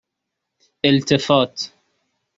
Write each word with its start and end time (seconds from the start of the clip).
اِلتفات 0.85 1.71